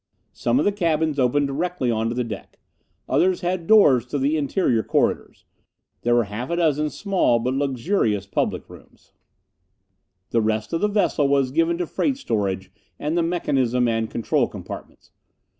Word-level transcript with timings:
Some 0.33 0.57
of 0.57 0.65
the 0.65 0.71
cabins 0.71 1.19
opened 1.19 1.45
directly 1.45 1.91
onto 1.91 2.15
the 2.15 2.23
deck. 2.23 2.57
Others 3.07 3.41
had 3.41 3.67
doors 3.67 4.03
to 4.07 4.17
the 4.17 4.35
interior 4.35 4.81
corridors. 4.81 5.45
There 6.01 6.15
were 6.15 6.23
half 6.23 6.49
a 6.49 6.55
dozen 6.55 6.89
small 6.89 7.37
but 7.37 7.53
luxurious 7.53 8.25
public 8.25 8.67
rooms. 8.67 9.13
The 10.31 10.41
rest 10.41 10.73
of 10.73 10.81
the 10.81 10.87
vessel 10.87 11.27
was 11.27 11.51
given 11.51 11.77
to 11.77 11.85
freight 11.85 12.17
storage 12.17 12.71
and 12.97 13.15
the 13.15 13.21
mechanism 13.21 13.87
and 13.87 14.09
control 14.09 14.47
compartments. 14.47 15.11